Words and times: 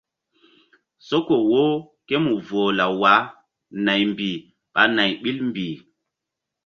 Soko 1.07 1.35
wo 1.51 1.63
ké 2.07 2.15
mu 2.23 2.33
voh 2.47 2.71
law 2.77 2.93
wah 3.01 3.23
naymbih 3.85 4.37
ɓa 4.73 4.81
nay 4.95 5.11
ɓil 5.21 5.37
mbih. 5.49 5.75